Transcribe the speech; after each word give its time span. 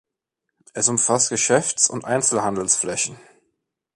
Es 0.73 0.89
umfasst 0.89 1.29
Geschäfts- 1.29 1.87
und 1.87 2.05
Einzelhandelsflächen. 2.05 3.19